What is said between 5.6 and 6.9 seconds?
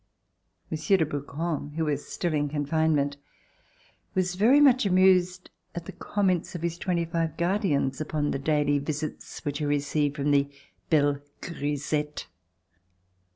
at the comments of his